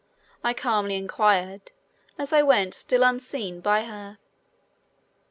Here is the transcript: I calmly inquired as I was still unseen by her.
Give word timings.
I 0.43 0.55
calmly 0.55 0.95
inquired 0.95 1.73
as 2.17 2.33
I 2.33 2.41
was 2.41 2.75
still 2.75 3.03
unseen 3.03 3.59
by 3.61 3.83
her. 3.83 4.17